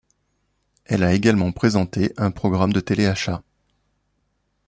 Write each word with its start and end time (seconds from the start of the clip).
Elle 0.85 1.03
a 1.03 1.13
également 1.13 1.51
présenté 1.51 2.11
un 2.17 2.31
programme 2.31 2.73
de 2.73 2.79
télé-achat. 2.79 3.43